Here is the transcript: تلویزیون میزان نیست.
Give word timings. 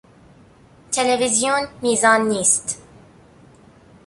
تلویزیون 0.91 1.67
میزان 1.81 2.21
نیست. 2.27 2.81